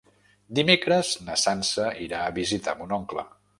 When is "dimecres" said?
0.59-1.11